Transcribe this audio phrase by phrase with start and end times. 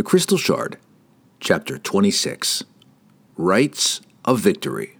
[0.00, 0.78] The Crystal Shard,
[1.40, 2.64] Chapter 26
[3.36, 4.96] Rites of Victory.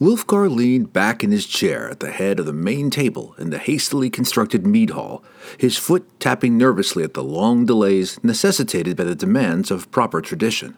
[0.00, 3.58] Wulfgar leaned back in his chair at the head of the main table in the
[3.58, 5.22] hastily constructed mead hall,
[5.56, 10.76] his foot tapping nervously at the long delays necessitated by the demands of proper tradition.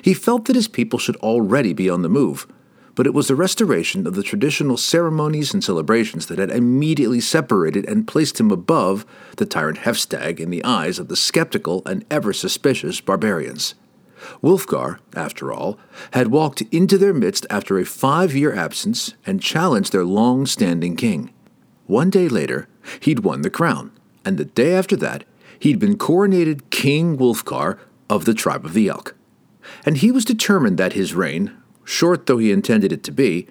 [0.00, 2.46] He felt that his people should already be on the move,
[2.98, 7.88] but it was the restoration of the traditional ceremonies and celebrations that had immediately separated
[7.88, 9.06] and placed him above
[9.36, 13.76] the tyrant Heafstaag in the eyes of the skeptical and ever suspicious barbarians.
[14.42, 15.78] Wulfgar, after all,
[16.10, 20.96] had walked into their midst after a five year absence and challenged their long standing
[20.96, 21.32] king.
[21.86, 22.66] One day later,
[22.98, 23.92] he'd won the crown,
[24.24, 25.22] and the day after that,
[25.60, 27.78] he'd been coronated King Wulfgar
[28.10, 29.14] of the tribe of the Elk.
[29.86, 31.52] And he was determined that his reign,
[31.88, 33.46] short though he intended it to be,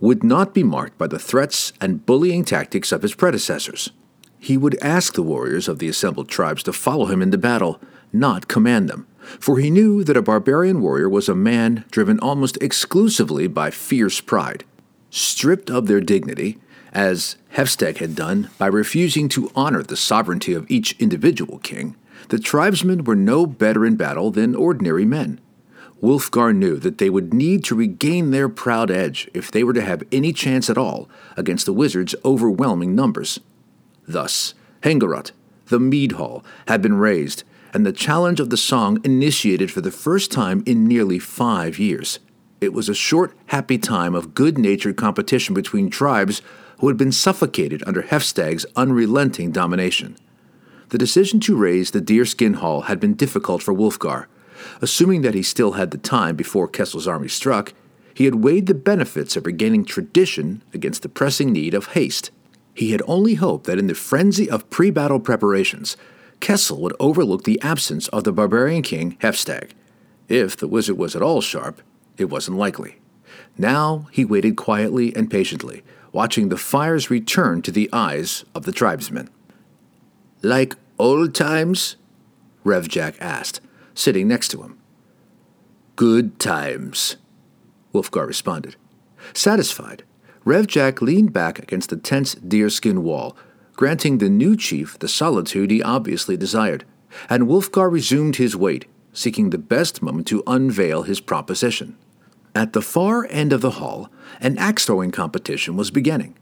[0.00, 3.90] would not be marked by the threats and bullying tactics of his predecessors.
[4.38, 8.48] He would ask the warriors of the assembled tribes to follow him into battle, not
[8.48, 9.06] command them,
[9.38, 14.20] for he knew that a barbarian warrior was a man driven almost exclusively by fierce
[14.22, 14.64] pride.
[15.10, 16.58] Stripped of their dignity,
[16.94, 21.94] as Heafstaag had done by refusing to honor the sovereignty of each individual king,
[22.30, 25.41] the tribesmen were no better in battle than ordinary men.
[26.02, 29.82] Wulfgar knew that they would need to regain their proud edge if they were to
[29.82, 33.38] have any chance at all against the wizard's overwhelming numbers.
[34.08, 35.30] Thus, Hengorot,
[35.66, 39.92] the mead hall, had been raised, and the challenge of the song initiated for the
[39.92, 42.18] first time in nearly five years.
[42.60, 46.42] It was a short, happy time of good natured competition between tribes
[46.80, 50.16] who had been suffocated under Heafstaag's unrelenting domination.
[50.88, 54.26] The decision to raise the deerskin hall had been difficult for Wulfgar,
[54.80, 57.72] Assuming that he still had the time before Kessel's army struck,
[58.14, 62.30] he had weighed the benefits of regaining tradition against the pressing need of haste.
[62.74, 65.96] He had only hoped that in the frenzy of pre battle preparations,
[66.40, 69.70] Kessel would overlook the absence of the barbarian king Heafstaag.
[70.28, 71.82] If the wizard was at all sharp,
[72.16, 72.96] it wasn't likely.
[73.56, 78.72] Now he waited quietly and patiently, watching the fires return to the eyes of the
[78.72, 79.30] tribesmen.
[80.42, 81.96] Like old times?
[82.64, 83.60] Revjak asked,
[83.94, 84.78] sitting next to him.
[85.96, 87.16] Good times,
[87.92, 88.76] Wulfgar responded.
[89.34, 90.04] Satisfied,
[90.44, 93.36] Revjak leaned back against the tense deerskin wall,
[93.76, 96.84] granting the new chief the solitude he obviously desired,
[97.28, 101.96] and Wulfgar resumed his wait, seeking the best moment to unveil his proposition.
[102.54, 104.10] At the far end of the hall,
[104.40, 106.36] an axe throwing competition was beginning.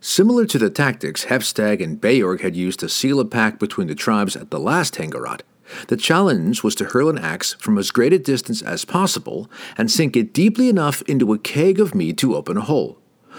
[0.00, 3.94] Similar to the tactics Heafstaag and Beorg had used to seal a pact between the
[3.94, 5.40] tribes at the last Hengorot,
[5.88, 9.90] the challenge was to hurl an axe from as great a distance as possible and
[9.90, 12.98] sink it deeply enough into a keg of mead to open a hole.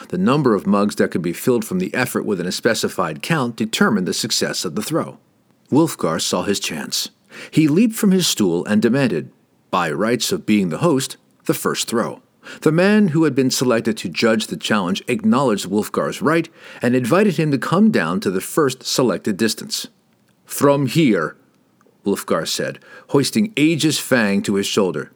[0.09, 3.55] The number of mugs that could be filled from the effort within a specified count
[3.55, 5.19] determined the success of the throw.
[5.71, 7.09] Wulfgar saw his chance.
[7.51, 9.31] He leaped from his stool and demanded,
[9.69, 12.21] by rights of being the host, the first throw.
[12.61, 16.47] The man who had been selected to judge the challenge acknowledged Wulfgar's right
[16.81, 19.87] and invited him to come down to the first selected distance.
[20.45, 21.35] From here,
[22.05, 25.11] Wulfgar said, hoisting Aegis Fang to his shoulder.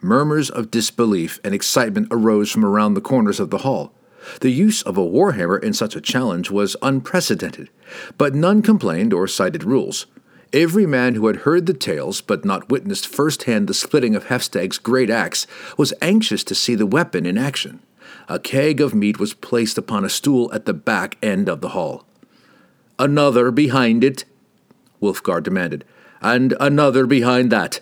[0.00, 3.92] Murmurs of disbelief and excitement arose from around the corners of the hall.
[4.40, 7.70] The use of a warhammer in such a challenge was unprecedented,
[8.18, 10.06] but none complained or cited rules.
[10.52, 14.78] Every man who had heard the tales but not witnessed firsthand the splitting of Heafstaag's
[14.78, 15.46] great axe
[15.76, 17.80] was anxious to see the weapon in action.
[18.28, 21.70] A keg of meat was placed upon a stool at the back end of the
[21.70, 22.04] hall.
[22.98, 24.24] Another behind it?
[25.00, 25.84] Wulfgar demanded
[26.20, 27.80] and another behind that.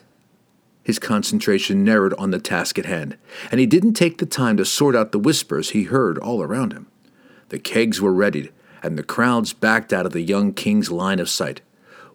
[0.82, 3.18] His concentration narrowed on the task at hand,
[3.50, 6.72] and he didn't take the time to sort out the whispers he heard all around
[6.72, 6.86] him.
[7.50, 11.28] The kegs were readied, and the crowds backed out of the young king's line of
[11.28, 11.60] sight.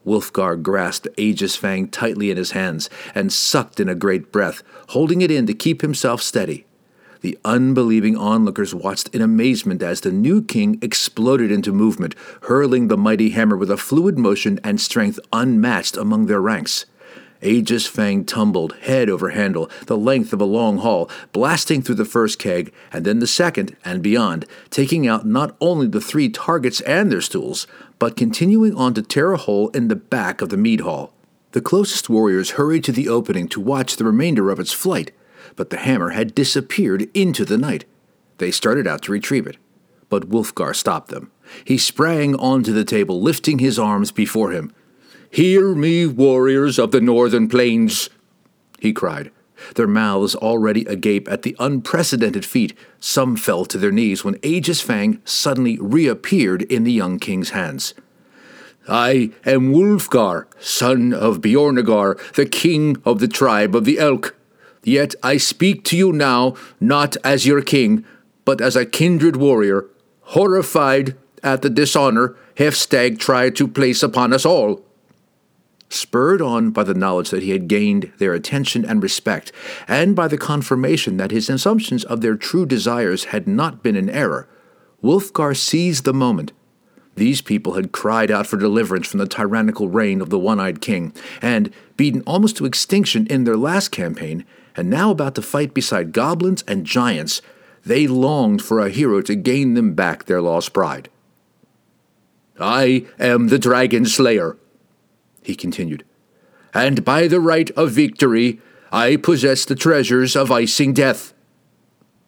[0.06, 5.22] Wulfgar grasped Aegis Fang tightly in his hands and sucked in a great breath, holding
[5.22, 6.66] it in to keep himself steady.
[7.24, 12.98] The unbelieving onlookers watched in amazement as the new king exploded into movement, hurling the
[12.98, 16.86] mighty hammer with a fluid motion and strength unmatched among their ranks.
[17.42, 22.04] Aegis Fang tumbled, head over handle, the length of a long hall, blasting through the
[22.04, 26.82] first keg, and then the second, and beyond, taking out not only the three targets
[26.82, 27.68] and their stools,
[28.00, 31.14] but continuing on to tear a hole in the back of the mead hall.
[31.54, 35.14] The closest warriors hurried to the opening to watch the remainder of its flight,
[35.56, 37.86] but the hammer had disappeared into the night.
[38.38, 39.58] They started out to retrieve it,
[40.10, 41.32] but Wulfgar stopped them.
[41.66, 44.72] He sprang onto the table, lifting his arms before him.
[45.30, 48.10] Hear me, warriors of the northern plains,
[48.80, 49.32] he cried.
[49.76, 54.82] Their mouths already agape at the unprecedented feat, some fell to their knees when Aegis
[54.82, 57.94] Fang suddenly reappeared in the young king's hands.
[58.88, 64.36] I am Wulfgar, son of Beornegar, the king of the tribe of the Elk.
[64.84, 68.06] Yet I speak to you now not as your king,
[68.46, 69.86] but as a kindred warrior,
[70.22, 74.86] horrified at the dishonor Heafstaag tried to place upon us all.
[75.90, 79.52] Spurred on by the knowledge that he had gained their attention and respect,
[79.88, 84.10] and by the confirmation that his assumptions of their true desires had not been in
[84.10, 84.48] error,
[85.04, 86.52] Wulfgar seized the moment.
[87.16, 90.82] These people had cried out for deliverance from the tyrannical reign of the one eyed
[90.82, 95.74] king, and, beaten almost to extinction in their last campaign, and now about to fight
[95.74, 97.42] beside goblins and giants,
[97.86, 101.10] they longed for a hero to gain them back their lost pride.
[102.60, 104.58] I am the Dragon Slayer,
[105.42, 106.04] he continued,
[106.74, 108.62] and by the right of victory,
[108.92, 111.34] I possess the treasures of Icingdeath.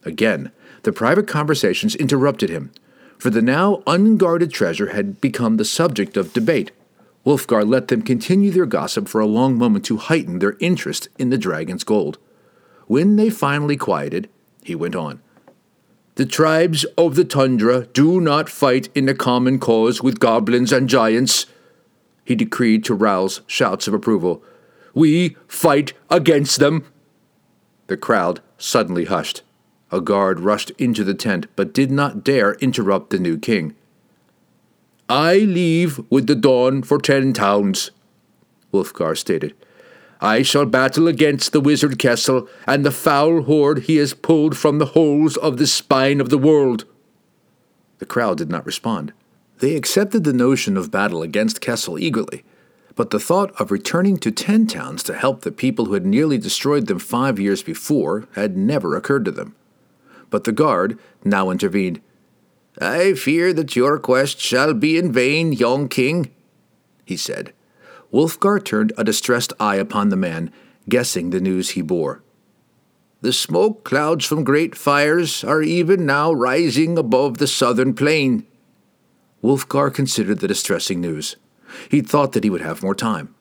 [0.04, 0.50] Again,
[0.82, 2.72] the private conversations interrupted him,
[3.18, 6.70] for the now unguarded treasure had become the subject of debate.
[7.24, 11.30] Wulfgar let them continue their gossip for a long moment to heighten their interest in
[11.30, 12.18] the dragon's gold.
[12.86, 14.28] When they finally quieted,
[14.62, 15.20] he went on.
[16.16, 20.88] The tribes of the tundra do not fight in a common cause with goblins and
[20.88, 21.46] giants,
[22.24, 24.42] he decreed to rouse shouts of approval.
[24.94, 26.84] We fight against them.
[27.86, 29.42] The crowd suddenly hushed.
[29.92, 33.76] A guard rushed into the tent, but did not dare interrupt the new king.
[35.08, 37.92] I leave with the dawn for ten towns,
[38.72, 39.54] Wulfgar stated.
[40.20, 44.78] I shall battle against the wizard Kessel and the foul horde he has pulled from
[44.78, 46.84] the holes of the spine of the world.
[47.98, 49.12] The crowd did not respond.
[49.58, 52.44] They accepted the notion of battle against Kessel eagerly,
[52.94, 56.38] but the thought of returning to Ten Towns to help the people who had nearly
[56.38, 59.54] destroyed them five years before had never occurred to them.
[60.30, 62.00] But the guard now intervened.
[62.80, 66.30] I fear that your quest shall be in vain, young king,
[67.04, 67.52] he said.
[68.12, 70.52] Wulfgar turned a distressed eye upon the man,
[70.88, 72.22] guessing the news he bore.
[73.22, 78.46] The smoke clouds from great fires are even now rising above the southern plain.
[79.42, 81.36] Wulfgar considered the distressing news.
[81.90, 83.34] He'd thought that he would have more time.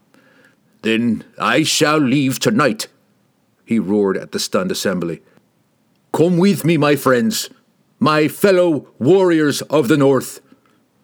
[0.81, 2.87] Then I shall leave tonight,
[3.65, 5.21] he roared at the stunned assembly.
[6.13, 7.49] Come with me, my friends,
[7.99, 10.41] my fellow warriors of the North.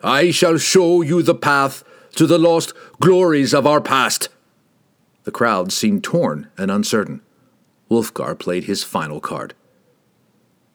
[0.04, 1.84] I shall show you the path
[2.16, 4.30] to the lost glories of our past.
[5.24, 7.22] The crowd seemed torn and uncertain.
[7.90, 9.54] Wulfgar played his final card.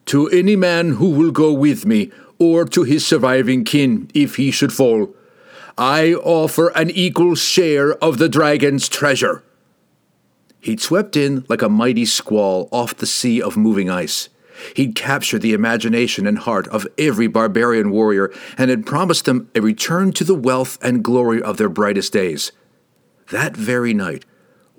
[0.07, 4.51] To any man who will go with me, or to his surviving kin if he
[4.51, 5.13] should fall,
[5.77, 9.43] I offer an equal share of the dragon's treasure.
[10.59, 14.29] He'd swept in like a mighty squall off the sea of moving ice.
[14.75, 19.61] He'd captured the imagination and heart of every barbarian warrior and had promised them a
[19.61, 22.51] return to the wealth and glory of their brightest days.
[23.31, 24.25] That very night,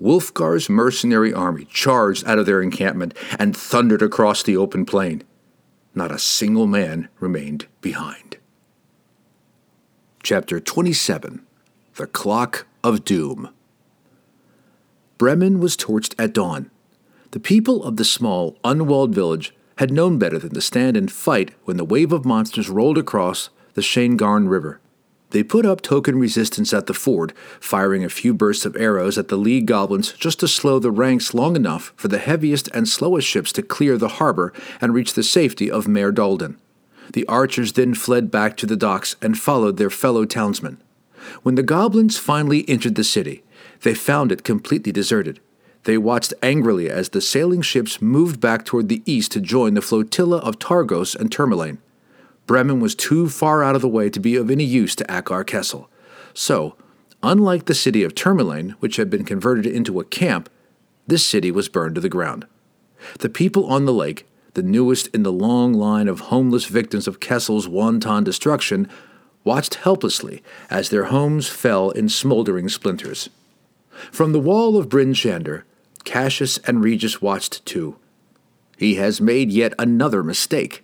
[0.01, 5.25] Wulfgar's mercenary army charged out of their encampment and thundered across the open plain.
[5.95, 8.37] Not a single man remained behind.
[10.23, 11.45] Chapter 27
[11.97, 13.51] The Clock of Doom
[15.19, 16.71] Bremen was torched at dawn.
[17.33, 21.53] The people of the small, unwalled village had known better than to stand and fight
[21.65, 24.81] when the wave of monsters rolled across the Shaengarne River.
[25.31, 29.29] They put up token resistance at the ford, firing a few bursts of arrows at
[29.29, 33.29] the League goblins just to slow the ranks long enough for the heaviest and slowest
[33.29, 36.57] ships to clear the harbor and reach the safety of Maer Dualdon.
[37.13, 40.83] The archers then fled back to the docks and followed their fellow townsmen.
[41.43, 43.45] When the goblins finally entered the city,
[43.83, 45.41] they found it completely deserted.
[45.89, 49.81] They watched angrily as the sailing ships moved back toward the east to join the
[49.81, 51.79] flotilla of Targos and Termalaine.
[52.47, 55.47] Bremen was too far out of the way to be of any use to Akar
[55.47, 55.89] Kessel.
[56.35, 56.77] So,
[57.23, 60.51] unlike the city of Termalaine, which had been converted into a camp,
[61.07, 62.47] this city was burned to the ground.
[63.21, 67.19] The people on the lake, the newest in the long line of homeless victims of
[67.19, 68.91] Kessel's wanton destruction,
[69.43, 73.31] watched helplessly as their homes fell in smoldering splinters.
[74.13, 75.63] From the wall of Bryn Shander,
[76.09, 77.97] Cassius and Regis watched too.
[78.79, 80.83] He has made yet another mistake,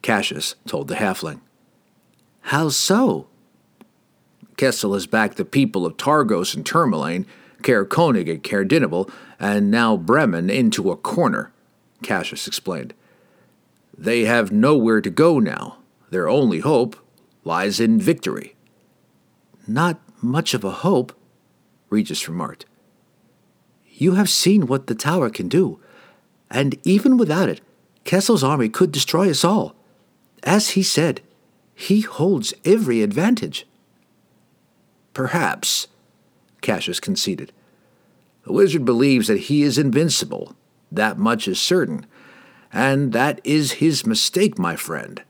[0.00, 1.40] Cassius told the halfling.
[2.40, 3.26] How so?
[4.56, 7.26] Kessel has backed the people of Targos and Termalaine,
[7.62, 11.52] Caer Konig and Caer Dineval, and now Bremen into a corner,
[12.02, 12.94] Cassius explained.
[13.96, 15.80] They have nowhere to go now.
[16.08, 16.96] Their only hope
[17.44, 18.54] lies in victory.
[19.68, 21.12] Not much of a hope,
[21.90, 22.64] Regis remarked.
[23.92, 25.78] You have seen what the tower can do,
[26.50, 27.60] and even without it,
[28.04, 29.76] Kessel's army could destroy us all.
[30.42, 31.20] As he said,
[31.74, 33.66] he holds every advantage.
[35.14, 35.88] Perhaps,
[36.60, 37.52] Cassius conceded.
[38.44, 40.56] The wizard believes that he is invincible.
[40.90, 42.06] That much is certain.
[42.72, 45.22] And that is his mistake, my friend.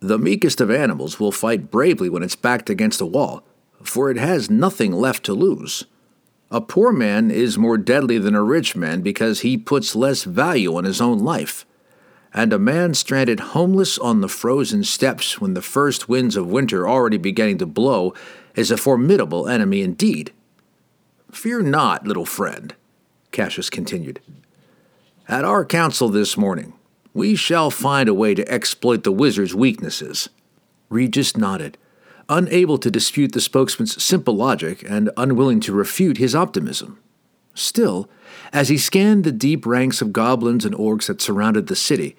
[0.00, 3.42] The meekest of animals will fight bravely when it's backed against a wall,
[3.82, 5.84] for it has nothing left to lose.
[6.54, 10.76] A poor man is more deadly than a rich man because he puts less value
[10.76, 11.66] on his own life.
[12.32, 16.88] And a man stranded homeless on the frozen steppes when the first winds of winter
[16.88, 18.14] already beginning to blow
[18.54, 20.32] is a formidable enemy indeed.
[21.32, 22.72] Fear not, little friend,
[23.32, 24.20] Cassius continued.
[25.26, 26.72] At our council this morning,
[27.12, 30.28] we shall find a way to exploit the wizard's weaknesses.
[30.88, 31.78] Regis nodded,
[32.28, 36.98] unable to dispute the spokesman's simple logic and unwilling to refute his optimism.
[37.54, 38.08] Still,
[38.52, 42.16] as he scanned the deep ranks of goblins and orcs that surrounded the city,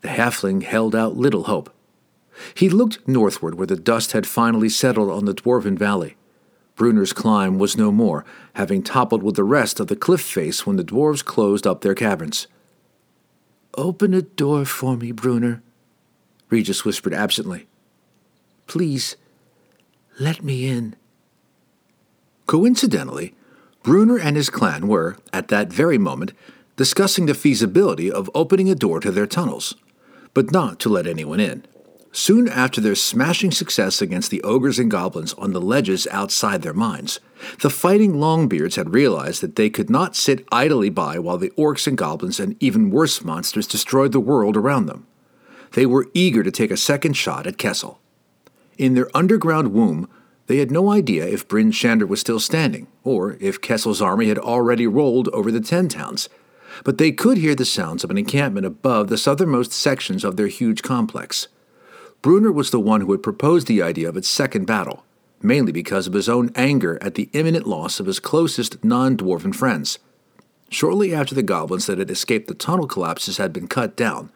[0.00, 1.72] the halfling held out little hope.
[2.54, 6.16] He looked northward where the dust had finally settled on the dwarven valley.
[6.74, 10.76] Bruenor's climb was no more, having toppled with the rest of the cliff face when
[10.76, 12.48] the dwarves closed up their caverns.
[13.74, 15.62] Open a door for me, Bruner,
[16.50, 17.66] Regis whispered absently.
[18.66, 19.16] Please,
[20.18, 20.96] let me in.
[22.46, 23.34] Coincidentally,
[23.82, 26.32] Bruenor and his clan were, at that very moment,
[26.76, 29.74] discussing the feasibility of opening a door to their tunnels,
[30.34, 31.64] but not to let anyone in.
[32.14, 36.74] Soon after their smashing success against the ogres and goblins on the ledges outside their
[36.74, 37.20] mines,
[37.62, 41.86] the fighting Longbeards had realized that they could not sit idly by while the orcs
[41.86, 45.06] and goblins and even worse monsters destroyed the world around them.
[45.72, 47.98] They were eager to take a second shot at Kessel.
[48.82, 50.08] In their underground womb,
[50.48, 54.40] they had no idea if Bryn Shander was still standing, or if Kessel's army had
[54.40, 56.28] already rolled over the Ten Towns,
[56.82, 60.48] but they could hear the sounds of an encampment above the southernmost sections of their
[60.48, 61.46] huge complex.
[62.22, 65.04] Bruenor was the one who had proposed the idea of its second battle,
[65.40, 69.54] mainly because of his own anger at the imminent loss of his closest non dwarven
[69.54, 70.00] friends.
[70.70, 74.32] Shortly after the goblins that had escaped the tunnel collapses had been cut down,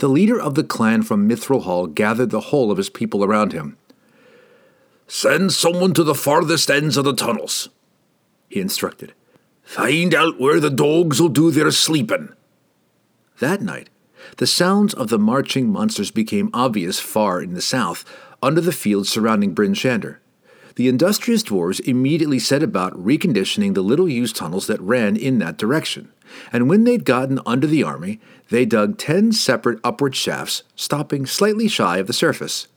[0.00, 3.54] the leader of the clan from Mithril Hall gathered the whole of his people around
[3.54, 3.78] him.
[5.08, 7.68] Send someone to the farthest ends of the tunnels,
[8.48, 9.12] he instructed.
[9.62, 12.30] Find out where the dogs will do their sleeping.
[13.38, 13.88] That night,
[14.38, 18.04] the sounds of the marching monsters became obvious far in the south,
[18.42, 20.18] under the fields surrounding Bryn Shander.
[20.74, 25.56] The industrious dwarves immediately set about reconditioning the little used tunnels that ran in that
[25.56, 26.12] direction,
[26.52, 28.20] and when they'd gotten under the army,
[28.50, 32.68] they dug ten separate upward shafts, stopping slightly shy of the surface.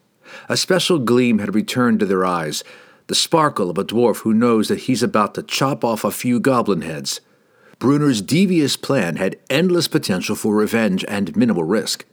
[0.48, 2.64] A special gleam had returned to their eyes,
[3.08, 6.40] the sparkle of a dwarf who knows that he's about to chop off a few
[6.40, 7.22] goblin heads.
[7.80, 12.06] Bruenor's devious plan had endless potential for revenge and minimal risk.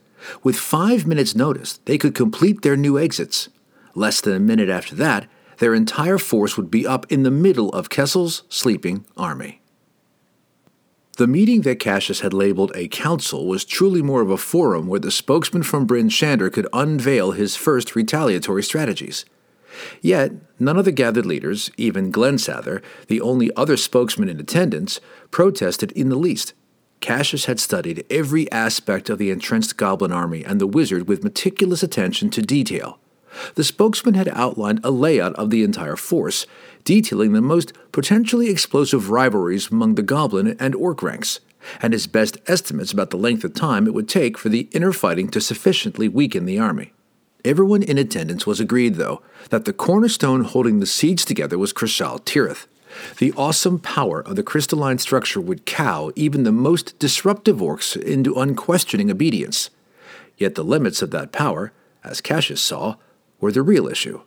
[0.43, 3.49] With five minutes' notice, they could complete their new exits.
[3.93, 7.69] Less than a minute after that, their entire force would be up in the middle
[7.69, 9.61] of Kessel's sleeping army.
[11.17, 14.99] The meeting that Cassius had labeled a council was truly more of a forum where
[14.99, 19.25] the spokesman from Bryn Shander could unveil his first retaliatory strategies.
[19.99, 24.99] Yet, none of the gathered leaders, even Glensather, the only other spokesman in attendance,
[25.31, 26.53] protested in the least.
[26.99, 31.81] Cassius had studied every aspect of the entrenched goblin army and the wizard with meticulous
[31.81, 32.99] attention to detail.
[33.55, 36.45] The spokesman had outlined a layout of the entire force,
[36.83, 41.39] detailing the most potentially explosive rivalries among the goblin and orc ranks,
[41.81, 44.93] and his best estimates about the length of time it would take for the inner
[44.93, 46.93] fighting to sufficiently weaken the army.
[47.45, 52.67] Everyone in attendance was agreed, though, that the cornerstone holding the siege together was Cryshal-Tirith.
[53.19, 58.33] The awesome power of the crystalline structure would cow even the most disruptive orcs into
[58.33, 59.69] unquestioning obedience.
[60.37, 62.95] Yet the limits of that power, as Cassius saw,
[63.39, 64.21] were the real issue.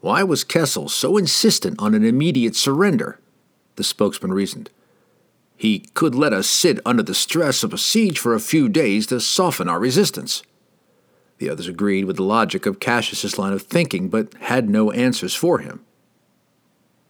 [0.00, 3.20] Why was Kessel so insistent on an immediate surrender?
[3.76, 4.70] The spokesman reasoned.
[5.56, 9.06] He could let us sit under the stress of a siege for a few days
[9.06, 10.42] to soften our resistance.
[11.38, 15.34] The others agreed with the logic of Cassius's line of thinking, but had no answers
[15.34, 15.84] for him.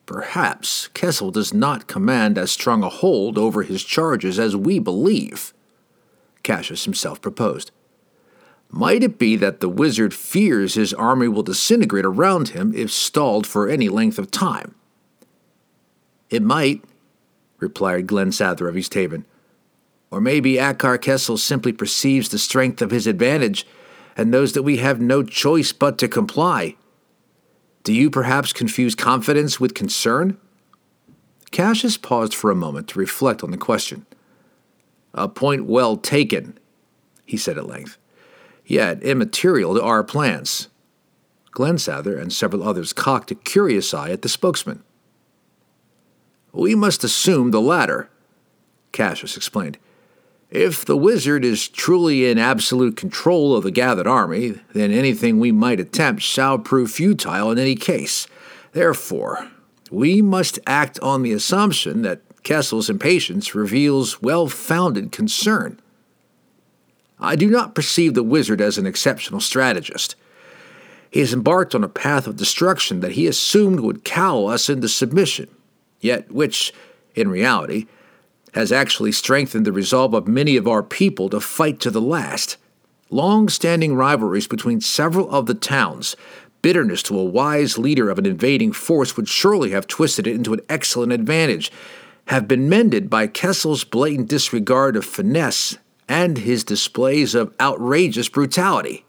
[0.07, 5.55] Perhaps Kessel does not command as strong a hold over his charges as we believe,
[6.43, 7.71] Cassius himself proposed.
[8.71, 13.47] Might it be that the wizard fears his army will disintegrate around him if stalled
[13.47, 14.75] for any length of time?
[16.31, 16.83] It might,
[17.59, 19.25] replied Glensather of East Haven.
[20.11, 23.67] Or maybe Akar Kessel simply perceives the strength of his advantage
[24.17, 26.77] and knows that we have no choice but to comply.
[27.83, 30.39] Do you perhaps confuse confidence with concern?
[31.51, 34.07] Cassius paused for a moment to reflect on the question.
[35.13, 36.59] A point well taken,
[37.25, 37.99] he said at length,
[38.65, 40.69] yet immaterial to our plans.
[41.53, 44.83] Glensather and several others cocked a curious eye at the spokesman.
[46.53, 48.09] We must assume the latter,
[48.93, 49.79] Cassius explained.
[50.51, 55.51] If the wizard is truly in absolute control of the gathered army, then anything we
[55.51, 58.29] might attempt shall prove futile in any case.
[58.73, 59.49] Therefore,
[59.91, 65.81] we must act on the assumption that Kessel's impatience reveals well founded concern.
[67.19, 70.17] I do not perceive the wizard as an exceptional strategist.
[71.11, 74.89] He has embarked on a path of destruction that he assumed would cow us into
[74.89, 75.49] submission,
[76.01, 76.73] yet which,
[77.15, 77.87] in reality,
[78.53, 82.57] has actually strengthened the resolve of many of our people to fight to the last.
[83.11, 86.17] Long standing rivalries between several of the towns,
[86.63, 90.53] bitterness to a wise leader of an invading force would surely have twisted it into
[90.53, 91.71] an excellent advantage,
[92.29, 95.79] have been mended by Kessel's blatant disregard of finesse
[96.09, 99.05] and his displays of outrageous brutality.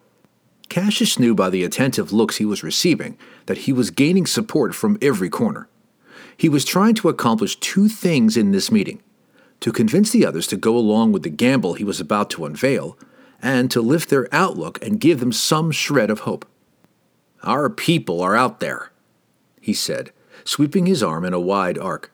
[0.69, 4.97] Cassius knew by the attentive looks he was receiving that he was gaining support from
[5.01, 5.67] every corner.
[6.35, 9.01] He was trying to accomplish two things in this meeting
[9.59, 12.97] to convince the others to go along with the gamble he was about to unveil,
[13.41, 16.45] and to lift their outlook and give them some shred of hope.
[17.43, 18.91] Our people are out there,
[19.61, 20.11] he said,
[20.43, 22.11] sweeping his arm in a wide arc.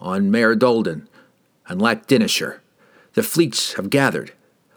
[0.00, 1.06] On Maer Dualdon
[1.68, 2.60] and Lac Dinneshere,
[3.14, 4.32] the fleets have gathered,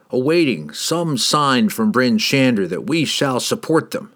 [0.10, 4.12] awaiting some sign from Bryn Shander that we shall support them.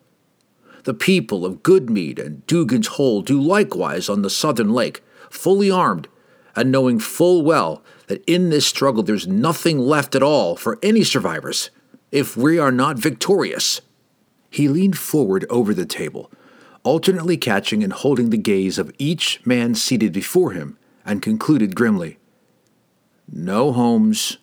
[0.84, 6.08] The people of Goodmead and Dougan's Hole do likewise on the southern lake, fully armed,
[6.56, 11.04] and knowing full well that in this struggle there's nothing left at all for any
[11.04, 11.70] survivors
[12.12, 13.82] if we are not victorious.
[14.50, 16.32] He leaned forward over the table,
[16.84, 22.19] alternately catching and holding the gaze of each man seated before him, and concluded grimly
[23.32, 24.38] no homes,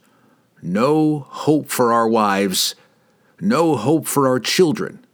[0.62, 2.74] no hope for our wives,
[3.40, 5.04] no hope for our children,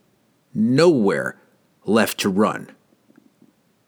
[0.54, 1.36] nowhere
[1.84, 2.70] left to run.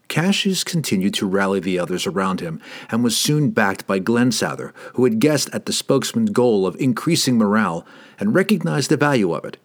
[0.08, 2.60] Cassius continued to rally the others around him
[2.90, 7.36] and was soon backed by Glensather, who had guessed at the spokesman's goal of increasing
[7.36, 7.86] morale
[8.20, 9.56] and recognized the value of it.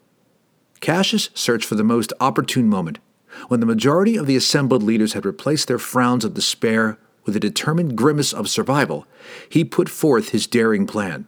[0.79, 2.99] Cassius searched for the most opportune moment,
[3.47, 6.97] when the majority of the assembled leaders had replaced their frowns of despair
[7.29, 9.05] with a determined grimace of survival,
[9.47, 11.27] he put forth his daring plan.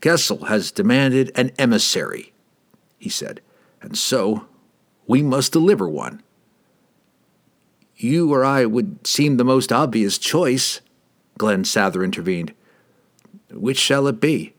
[0.00, 2.32] Kessel has demanded an emissary,
[2.98, 3.40] he said,
[3.80, 4.48] and so
[5.06, 6.20] we must deliver one.
[7.94, 10.80] You or I would seem the most obvious choice,
[11.38, 12.52] Glensather intervened.
[13.52, 14.54] Which shall it be?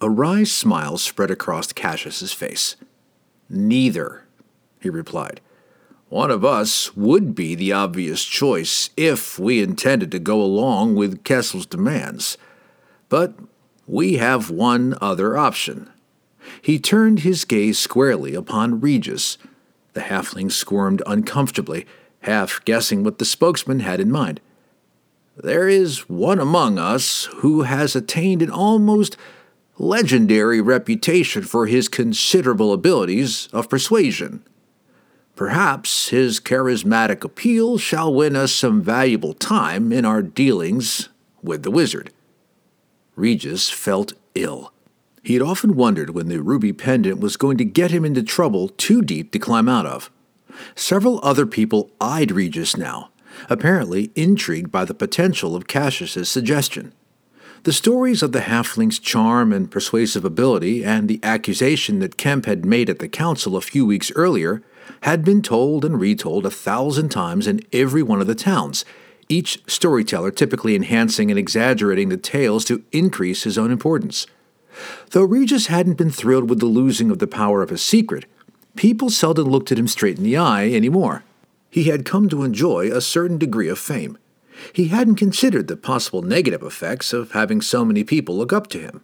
[0.00, 2.74] A wry smile spread across Cassius's face.
[3.48, 4.24] Neither,
[4.80, 5.40] he replied.
[6.08, 11.24] One of us would be the obvious choice if we intended to go along with
[11.24, 12.38] Kessel's demands.
[13.08, 13.34] But
[13.88, 15.90] we have one other option.
[16.62, 19.36] He turned his gaze squarely upon Regis.
[19.94, 21.86] The halfling squirmed uncomfortably,
[22.20, 24.40] half guessing what the spokesman had in mind.
[25.36, 29.16] There is one among us who has attained an almost
[29.76, 34.44] legendary reputation for his considerable abilities of persuasion.
[35.36, 41.10] Perhaps his charismatic appeal shall win us some valuable time in our dealings
[41.42, 42.10] with the wizard.
[43.16, 44.72] Regis felt ill.
[45.22, 48.68] He had often wondered when the ruby pendant was going to get him into trouble
[48.68, 50.10] too deep to climb out of.
[50.74, 53.10] Several other people eyed Regis now,
[53.50, 56.92] apparently intrigued by the potential of Cassius's suggestion.
[57.64, 62.64] The stories of the halfling's charm and persuasive ability and the accusation that Kemp had
[62.64, 64.62] made at the council a few weeks earlier
[65.02, 68.84] had been told and retold a thousand times in every one of the towns,
[69.28, 74.26] each storyteller typically enhancing and exaggerating the tales to increase his own importance.
[75.10, 78.26] Though Regis hadn't been thrilled with the losing of the power of his secret,
[78.76, 81.24] people seldom looked at him straight in the eye anymore.
[81.70, 84.18] He had come to enjoy a certain degree of fame.
[84.72, 88.78] He hadn't considered the possible negative effects of having so many people look up to
[88.78, 89.02] him.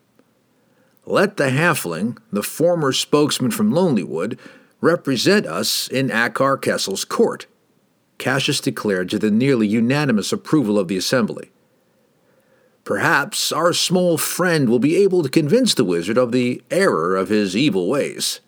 [1.04, 4.38] Let the halfling, the former spokesman from Lonelywood,
[4.82, 7.46] represent us in Akar Kessel's court,
[8.18, 11.50] Cassius declared to the nearly unanimous approval of the assembly.
[12.84, 17.28] Perhaps our small friend will be able to convince the wizard of the error of
[17.28, 18.40] his evil ways.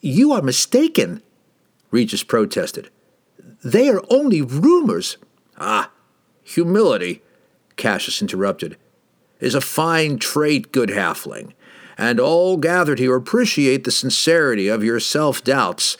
[0.00, 1.22] You are mistaken,
[1.90, 2.88] Regis protested.
[3.62, 5.18] They are only rumors.
[5.58, 5.90] Ah,
[6.42, 7.22] humility,
[7.76, 8.78] Cassius interrupted,
[9.40, 11.52] is a fine trait, good halfling
[12.00, 15.98] and all gathered here appreciate the sincerity of your self doubts,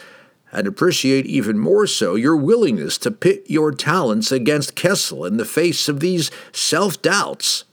[0.51, 5.45] and appreciate even more so your willingness to pit your talents against Kessel in the
[5.45, 7.65] face of these self doubts.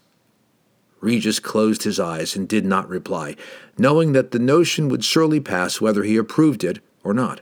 [1.00, 3.38] Regis closed his eyes and did not reply,
[3.78, 7.40] knowing that the notion would surely pass whether he approved it or not.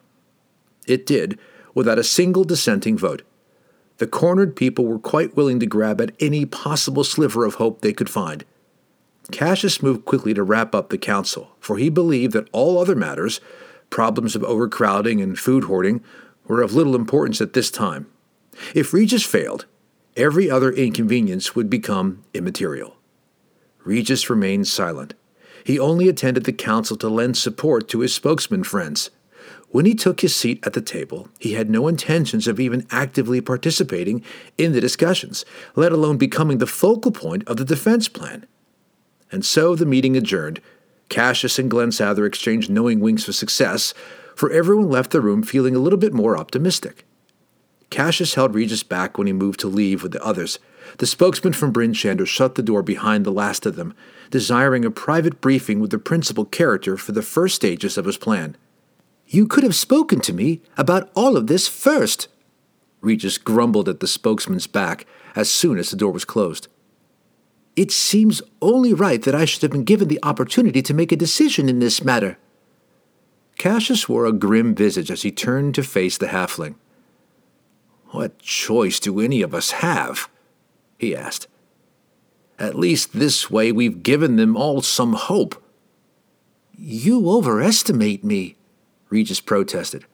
[0.86, 1.40] It did,
[1.74, 3.24] without a single dissenting vote.
[3.98, 7.94] The cornered people were quite willing to grab at any possible sliver of hope they
[7.94, 8.46] could find.
[9.32, 13.42] Cassius moved quickly to wrap up the council, for he believed that all other matters,
[13.90, 16.04] problems of overcrowding and food hoarding,
[16.48, 18.08] were of little importance at this time.
[18.74, 19.66] If Regis failed,
[20.16, 22.98] every other inconvenience would become immaterial.
[23.84, 25.14] Regis remained silent.
[25.64, 29.10] He only attended the council to lend support to his spokesman friends.
[29.70, 33.42] When he took his seat at the table, he had no intentions of even actively
[33.42, 34.24] participating
[34.58, 35.44] in the discussions,
[35.76, 38.46] let alone becoming the focal point of the defense plan.
[39.32, 40.62] And so the meeting adjourned.
[41.10, 43.94] Cassius and Glensather exchanged knowing winks of success,
[44.36, 47.06] for everyone left the room feeling a little bit more optimistic.
[47.90, 50.60] Cassius held Regis back when he moved to leave with the others.
[50.98, 53.94] The spokesman from Bryn Shander shut the door behind the last of them,
[54.32, 58.58] desiring a private briefing with the principal character for the first stages of his plan.
[59.28, 62.28] You could have spoken to me about all of this first,
[63.02, 66.68] Regis grumbled at the spokesman's back as soon as the door was closed.
[67.76, 71.18] It seems only right that I should have been given the opportunity to make a
[71.18, 72.38] decision in this matter.
[73.58, 76.76] Cassius wore a grim visage as he turned to face the halfling.
[78.08, 80.30] What choice do any of us have?
[80.98, 81.48] he asked.
[82.58, 85.62] At least this way we've given them all some hope.
[86.78, 88.56] You overestimate me,
[89.10, 90.06] Regis protested.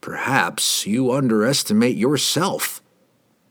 [0.00, 2.82] Perhaps you underestimate yourself,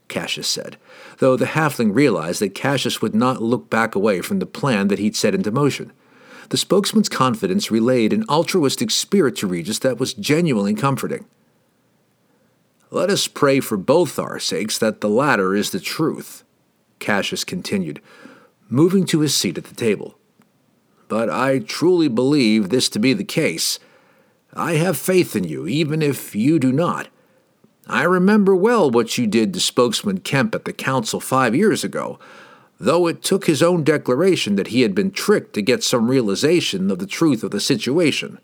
[0.08, 0.78] Cassius said,
[1.20, 5.00] though the halfling realized that Cassius would not look back away from the plan that
[5.00, 5.92] he'd set into motion.
[6.50, 11.26] The spokesman's confidence relayed an altruistic spirit to Regis that was genuinely comforting.
[12.92, 16.44] Let us pray for both our sakes that the latter is the truth,
[17.00, 18.02] Cassius continued,
[18.70, 20.16] moving to his seat at the table.
[21.08, 23.80] But I truly believe this to be the case.
[24.54, 27.08] I have faith in you, even if you do not.
[27.88, 32.18] I remember well what you did to spokesman Kemp at the council five years ago,
[32.80, 36.90] though it took his own declaration that he had been tricked to get some realization
[36.90, 38.40] of the truth of the situation.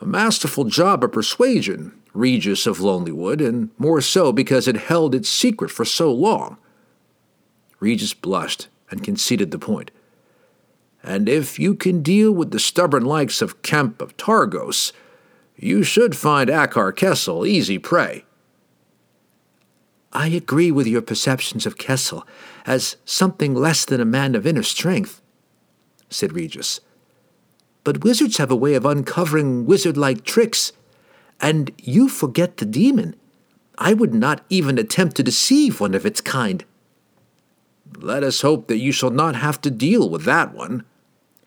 [0.00, 5.28] A masterful job of persuasion, Regis of Lonelywood, and more so because it held its
[5.28, 6.56] secret for so long.
[7.78, 9.90] Regis blushed and conceded the point.
[11.02, 14.92] And if you can deal with the stubborn likes of Kemp of Targos,
[15.56, 18.24] you should find Akar Kessel easy prey.
[20.12, 22.26] I agree with your perceptions of Kessel
[22.64, 25.20] as something less than a man of inner strength,
[26.08, 26.80] said Regis.
[27.84, 30.72] But wizards have a way of uncovering wizard like tricks
[31.40, 33.14] and you forget the demon.
[33.78, 36.64] I would not even attempt to deceive one of its kind.
[37.98, 40.84] Let us hope that you shall not have to deal with that one,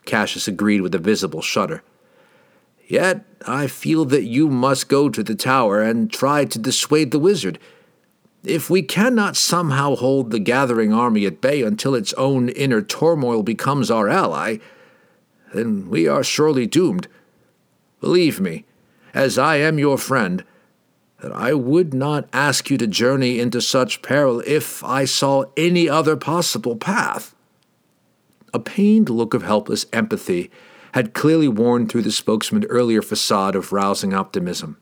[0.06, 1.82] Cassius agreed with a visible shudder.
[2.86, 7.18] Yet I feel that you must go to the tower and try to dissuade the
[7.18, 7.58] wizard.
[8.44, 13.42] If we cannot somehow hold the gathering army at bay until its own inner turmoil
[13.42, 14.58] becomes our ally,
[15.52, 17.06] then we are surely doomed.
[18.00, 18.64] Believe me,
[19.12, 20.44] as I am your friend,
[21.20, 25.86] that I would not ask you to journey into such peril if I saw any
[25.88, 27.34] other possible path.
[28.54, 30.50] A pained look of helpless empathy
[30.92, 34.78] had clearly worn through the spokesman's earlier facade of rousing optimism.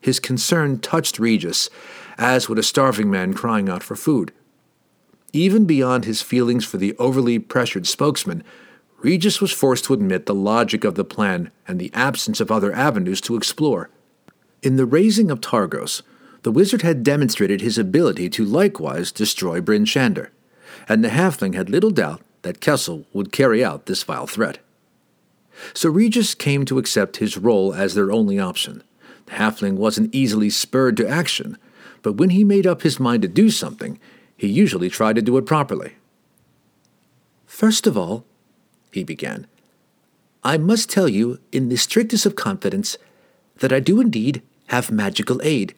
[0.00, 1.68] His concern touched Regis,
[2.18, 4.32] as would a starving man crying out for food.
[5.32, 8.42] Even beyond his feelings for the overly pressured spokesman,
[8.98, 12.72] Regis was forced to admit the logic of the plan and the absence of other
[12.72, 13.90] avenues to explore.
[14.62, 16.02] In the razing of Targos,
[16.42, 20.28] the wizard had demonstrated his ability to likewise destroy Bryn Shander,
[20.88, 24.58] and the halfling had little doubt that Kessel would carry out this vile threat.
[25.74, 28.82] So Regis came to accept his role as their only option.
[29.26, 31.58] The halfling wasn't easily spurred to action,
[32.06, 33.98] but when he made up his mind to do something,
[34.36, 35.96] he usually tried to do it properly.
[37.46, 38.24] First of all,
[38.92, 39.48] he began.
[40.44, 42.96] I must tell you, in the strictest of confidence,
[43.56, 45.74] that I do indeed have magical aid.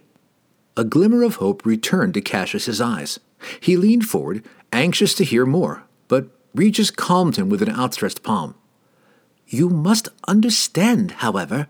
[0.77, 3.19] A glimmer of hope returned to Cassius's eyes.
[3.59, 8.55] He leaned forward, anxious to hear more, but Regis calmed him with an outstretched palm.
[9.47, 11.69] You must understand, however,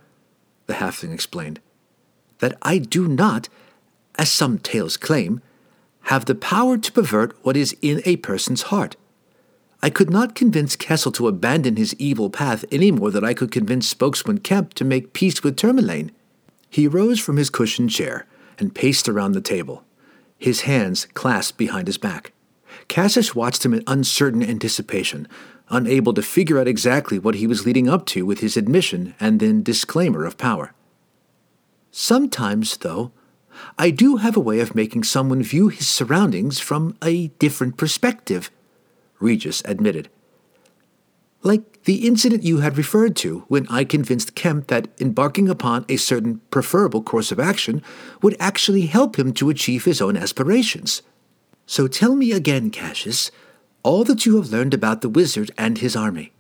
[0.66, 1.60] the halfling explained,
[2.40, 3.48] that I do not,
[4.18, 5.40] as some tales claim,
[6.02, 8.96] have the power to pervert what is in a person's heart.
[9.80, 13.52] I could not convince Kessel to abandon his evil path any more than I could
[13.52, 16.10] convince spokesman Kemp to make peace with Termalaine.
[16.68, 18.26] He rose from his cushioned chair
[18.58, 19.84] and paced around the table,
[20.36, 22.32] his hands clasped behind his back.
[22.88, 25.28] Cassius watched him in uncertain anticipation,
[25.68, 29.38] unable to figure out exactly what he was leading up to with his admission and
[29.38, 30.72] then disclaimer of power.
[31.90, 33.12] Sometimes, though,
[33.78, 38.50] I do have a way of making someone view his surroundings from a different perspective,
[39.20, 40.08] Regis admitted.
[41.42, 45.96] Like the incident you had referred to when I convinced Kemp that embarking upon a
[45.96, 47.82] certain preferable course of action
[48.22, 51.02] would actually help him to achieve his own aspirations.
[51.66, 53.30] So tell me again, Cassius,
[53.82, 56.32] all that you have learned about the wizard and his army.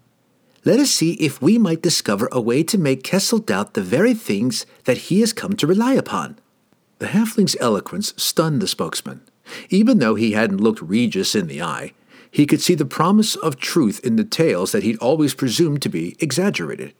[0.64, 4.14] Let us see if we might discover a way to make Kessel doubt the very
[4.14, 6.38] things that he has come to rely upon.
[6.98, 9.22] The halfling's eloquence stunned the spokesman.
[9.70, 11.92] Even though he hadn't looked Regis in the eye,
[12.30, 15.88] he could see the promise of truth in the tales that he'd always presumed to
[15.88, 16.94] be exaggerated.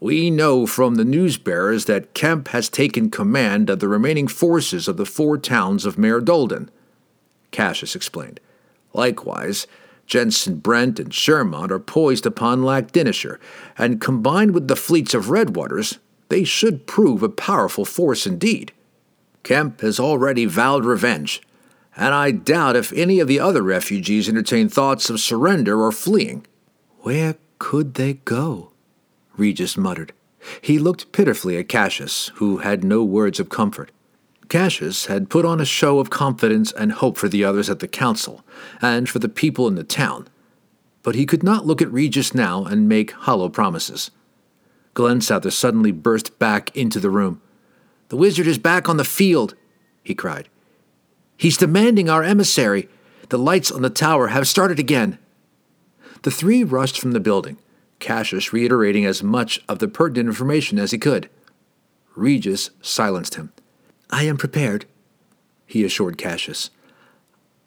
[0.00, 4.88] We know from the news bearers that Kemp has taken command of the remaining forces
[4.88, 6.70] of the four towns of Maer Dualdon,
[7.50, 8.40] Cassius explained.
[8.94, 9.66] Likewise,
[10.06, 13.38] Jensin Brent and Schermont are poised upon Lac Dinneshere,
[13.78, 15.98] and combined with the fleets of Redwaters,
[16.30, 18.72] they should prove a powerful force indeed.
[19.42, 21.42] Kemp has already vowed revenge,
[21.96, 26.46] and I doubt if any of the other refugees entertain thoughts of surrender or fleeing.
[27.00, 28.70] Where could they go?
[29.36, 30.12] Regis muttered.
[30.60, 33.90] He looked pitifully at Cassius, who had no words of comfort.
[34.48, 37.88] Cassius had put on a show of confidence and hope for the others at the
[37.88, 38.44] council,
[38.80, 40.28] and for the people in the town.
[41.02, 44.10] But he could not look at Regis now and make hollow promises.
[44.94, 47.40] Glensather suddenly burst back into the room.
[48.08, 49.54] The wizard is back on the field,
[50.02, 50.48] he cried.
[51.36, 52.88] He's demanding our emissary.
[53.28, 55.18] The lights on the tower have started again.
[56.22, 57.56] The three rushed from the building,
[57.98, 61.30] Cassius reiterating as much of the pertinent information as he could.
[62.16, 63.52] Regis silenced him.
[64.10, 64.86] I am prepared,
[65.66, 66.70] he assured Cassius.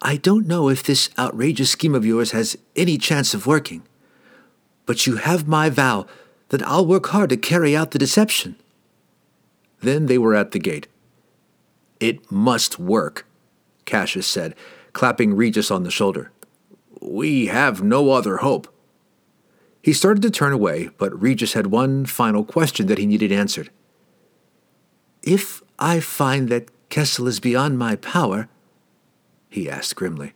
[0.02, 3.82] I don't know if this outrageous scheme of yours has any chance of working,
[4.84, 6.06] but you have my vow
[6.54, 8.54] that I'll work hard to carry out the deception.
[9.80, 10.86] Then they were at the gate.
[11.98, 13.26] It must work,
[13.86, 14.54] Cassius said,
[14.92, 16.30] clapping Regis on the shoulder.
[17.00, 18.72] We have no other hope.
[19.82, 23.70] He started to turn away, but Regis had one final question that he needed answered.
[25.24, 28.48] If I find that Kessel is beyond my power,
[29.50, 30.34] he asked grimly,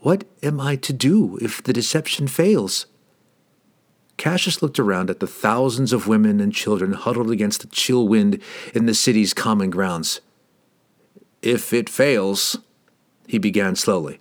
[0.00, 2.86] what am I to do if the deception fails?
[4.16, 8.40] Cassius looked around at the thousands of women and children huddled against the chill wind
[8.74, 10.20] in the city's common grounds.
[11.40, 12.58] If it fails,
[13.26, 14.20] he began slowly,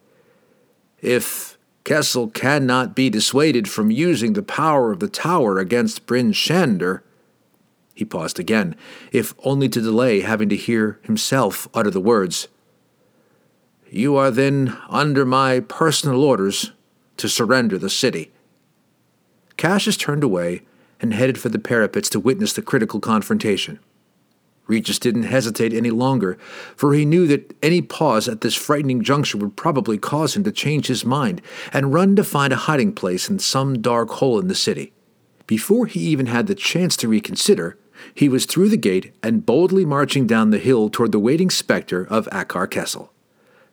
[1.01, 7.01] if Kessel cannot be dissuaded from using the power of the tower against Bryn Shander,
[7.93, 8.75] he paused again,
[9.11, 12.47] if only to delay having to hear himself utter the words.
[13.89, 16.71] You are then under my personal orders
[17.17, 18.31] to surrender the city.
[19.61, 20.63] Cassius turned away
[20.99, 23.77] and headed for the parapets to witness the critical confrontation.
[24.65, 26.39] Regis didn't hesitate any longer,
[26.75, 30.51] for he knew that any pause at this frightening juncture would probably cause him to
[30.51, 34.47] change his mind and run to find a hiding place in some dark hole in
[34.47, 34.93] the city.
[35.45, 37.77] Before he even had the chance to reconsider,
[38.15, 42.07] he was through the gate and boldly marching down the hill toward the waiting specter
[42.09, 43.13] of Akar Kessel.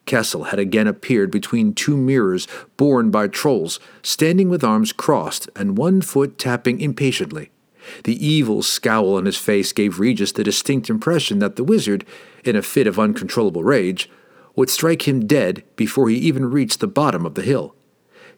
[0.08, 5.78] Kessel had again appeared between two mirrors borne by trolls, standing with arms crossed and
[5.78, 7.50] one foot tapping impatiently.
[8.04, 12.04] The evil scowl on his face gave Regis the distinct impression that the wizard,
[12.42, 14.10] in a fit of uncontrollable rage,
[14.56, 17.74] would strike him dead before he even reached the bottom of the hill.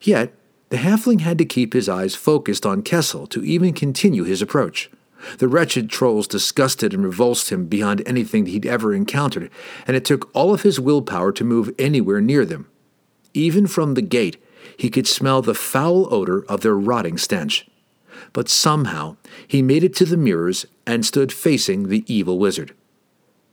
[0.01, 0.35] Yet,
[0.71, 4.91] the halfling had to keep his eyes focused on Kessel to even continue his approach.
[5.39, 9.51] The wretched trolls disgusted and revulsed him beyond anything he'd ever encountered,
[9.87, 12.67] and it took all of his willpower to move anywhere near them.
[13.35, 14.43] Even from the gate,
[14.77, 17.67] he could smell the foul odor of their rotting stench
[18.33, 22.75] but somehow he made it to the mirrors and stood facing the evil wizard.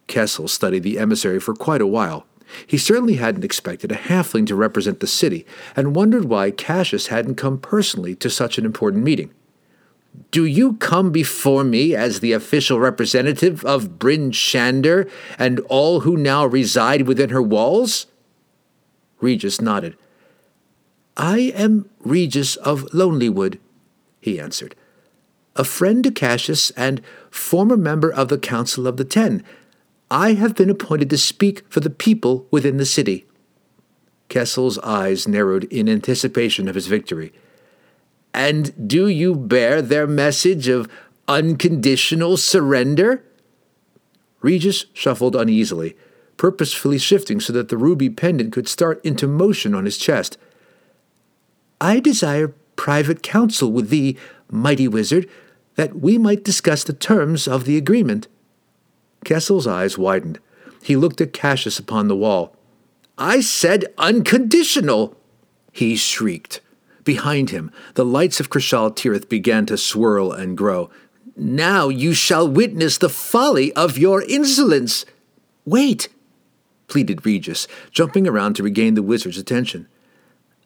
[0.07, 2.25] Kessel studied the emissary for quite a while.
[2.65, 7.35] He certainly hadn't expected a halfling to represent the city, and wondered why Cassius hadn't
[7.35, 9.31] come personally to such an important meeting.
[10.31, 16.17] Do you come before me as the official representative of Bryn Shander and all who
[16.17, 18.07] now reside within her walls?
[19.19, 19.97] Regis nodded.
[21.15, 23.59] I am Regis of Lonelywood,
[24.21, 24.75] he answered.
[25.55, 27.01] A friend to Cassius and
[27.31, 29.43] former member of the Council of the Ten.
[30.11, 33.25] I have been appointed to speak for the people within the city.
[34.29, 37.33] Kessel's eyes narrowed in anticipation of his victory.
[38.37, 40.87] And do you bear their message of
[41.27, 43.23] unconditional surrender?
[44.41, 45.97] Regis shuffled uneasily,
[46.37, 50.37] purposefully shifting so that the ruby pendant could start into motion on his chest.
[51.81, 54.15] I desire private counsel with thee,
[54.51, 55.27] mighty wizard,
[55.73, 58.27] that we might discuss the terms of the agreement,
[59.25, 60.37] Kessel's eyes widened.
[60.83, 62.55] He looked at Cassius upon the wall.
[63.17, 65.17] I said unconditional!
[65.71, 66.61] He shrieked.
[67.07, 70.89] Behind him, the lights of Cryshal-Tirith began to swirl and grow.
[71.37, 75.05] Now you shall witness the folly of your insolence.
[75.63, 76.09] Wait,
[76.89, 79.87] pleaded Regis, jumping around to regain the wizard's attention.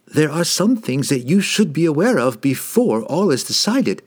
[0.08, 4.02] There are some things that you should be aware of before all is decided.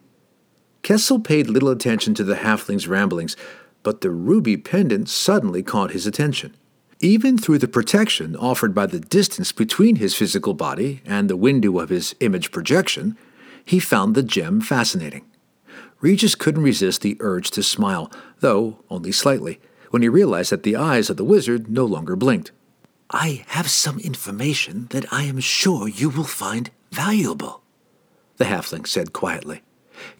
[0.82, 3.36] Kessell paid little attention to the halfling's ramblings,
[3.84, 6.56] but the ruby pendant suddenly caught his attention.
[7.00, 11.78] Even through the protection offered by the distance between his physical body and the window
[11.78, 13.16] of his image projection,
[13.64, 15.24] he found the gem fascinating.
[16.00, 19.58] Regis couldn't resist the urge to smile, though only slightly,
[19.90, 22.52] when he realized that the eyes of the wizard no longer blinked.
[23.10, 27.62] I have some information that I am sure you will find valuable,
[28.36, 29.62] the halfling said quietly.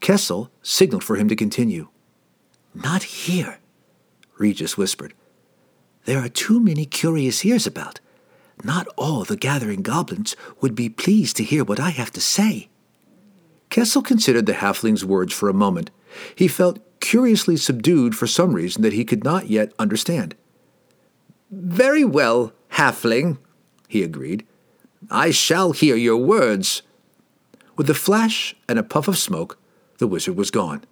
[0.01, 1.89] Kessell signaled for him to continue.
[2.75, 3.59] Not here,
[4.39, 5.15] Regis whispered.
[6.05, 8.01] There are too many curious ears about.
[8.63, 12.69] Not all the gathering goblins would be pleased to hear what I have to say.
[13.71, 15.91] Kessell considered the halfling's words for a moment.
[16.37, 20.35] He felt curiously subdued for some reason that he could not yet understand.
[21.51, 23.39] Very well, halfling,
[23.89, 24.47] he agreed.
[25.11, 26.83] I shall hear your words.
[27.77, 29.59] With a flash and a puff of smoke,
[29.99, 30.85] the wizard was gone.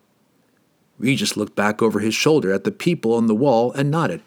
[0.99, 4.23] Regis looked back over his shoulder at the people on the wall and nodded.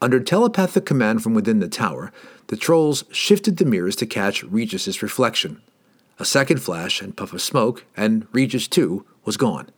[0.00, 2.12] Under telepathic command from within the tower,
[2.48, 5.60] the trolls shifted the mirrors to catch Regis's reflection.
[6.18, 9.68] A second flash and puff of smoke, and Regis, too, was gone.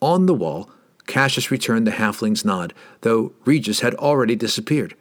[0.00, 0.70] On the wall,
[1.06, 4.94] Cassius returned the halfling's nod, though Regis had already disappeared.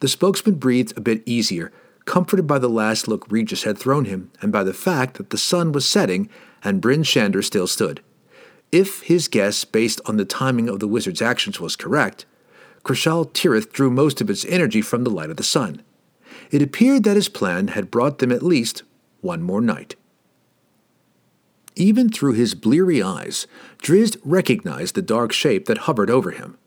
[0.00, 1.72] The spokesman breathed a bit easier,
[2.04, 5.38] comforted by the last look Regis had thrown him and by the fact that the
[5.38, 6.28] sun was setting
[6.62, 8.00] and Bryn Shander still stood.
[8.70, 12.26] If his guess, based on the timing of the wizard's actions, was correct,
[12.86, 15.82] Cryshal-Tirith drew most of its energy from the light of the sun.
[16.52, 18.84] It appeared that his plan had brought them at least
[19.22, 19.96] one more night.
[21.74, 23.48] Even through his bleary eyes,
[23.82, 26.58] Drizzt recognized the dark shape that hovered over him.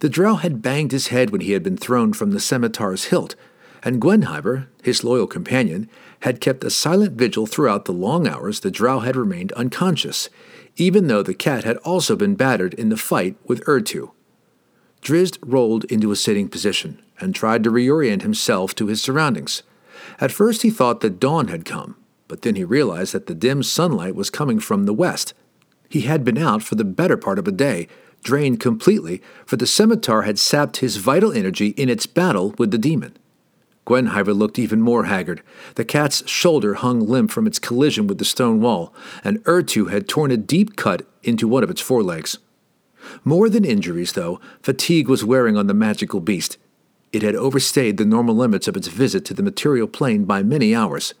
[0.00, 3.34] The drow had banged his head when he had been thrown from the scimitar's hilt,
[3.82, 5.88] and Gwenhwyvar, his loyal companion,
[6.20, 10.28] had kept a silent vigil throughout the long hours the drow had remained unconscious,
[10.76, 14.10] even though the cat had also been battered in the fight with Errtu.
[15.02, 19.64] Drizzt rolled into a sitting position and tried to reorient himself to his surroundings.
[20.20, 21.96] At first he thought that dawn had come,
[22.28, 25.34] but then he realized that the dim sunlight was coming from the west.
[25.88, 27.88] He had been out for the better part of a day,
[28.22, 32.78] drained completely, for the scimitar had sapped his vital energy in its battle with the
[32.78, 33.16] demon.
[33.84, 35.42] Gwenhwyvar looked even more haggard.
[35.74, 40.08] The cat's shoulder hung limp from its collision with the stone wall, and Errtu had
[40.08, 42.38] torn a deep cut into one of its forelegs.
[43.24, 46.58] More than injuries, though, fatigue was wearing on the magical beast.
[47.12, 50.74] It had overstayed the normal limits of its visit to the material plane by many
[50.74, 51.14] hours.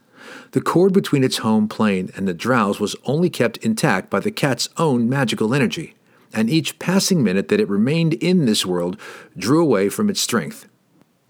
[0.50, 4.30] The cord between its home plane and the drow's was only kept intact by the
[4.32, 5.94] cat's own magical energy,
[6.32, 8.98] and each passing minute that it remained in this world
[9.36, 10.66] drew away from its strength.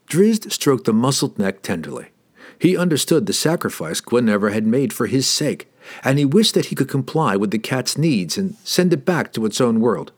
[0.07, 2.09] Drizzt stroked the muscled neck tenderly.
[2.59, 5.71] He understood the sacrifice Gwenhwyvar had made for his sake,
[6.05, 9.33] and he wished that he could comply with the cat's needs and send it back
[9.33, 10.13] to its own world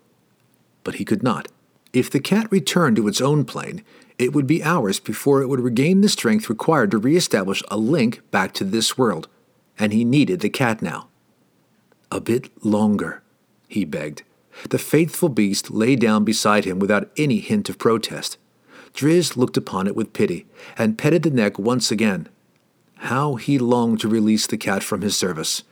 [0.85, 1.49] but he could not.
[1.93, 3.83] If the cat returned to its own plane,
[4.19, 8.23] it would be hours before it would regain the strength required to reestablish a link
[8.31, 9.29] back to this world,
[9.79, 11.09] and he needed the cat now.
[12.13, 13.23] A bit longer,
[13.69, 14.23] he begged.
[14.69, 18.39] The faithful beast lay down beside him without any hint of protest.
[18.93, 20.47] Drizzt looked upon it with pity
[20.79, 22.29] and petted the neck once again.
[22.99, 25.65] How he longed to release the cat from his service.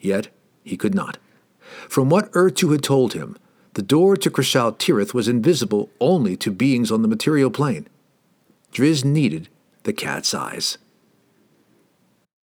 [0.00, 0.28] Yet
[0.64, 1.18] he could not.
[1.88, 3.36] From what Errtu had told him,
[3.78, 7.86] the door to Cryshal-Tirith was invisible only to beings on the material plane.
[8.72, 9.48] Drizzt needed
[9.84, 10.78] the cat's eyes.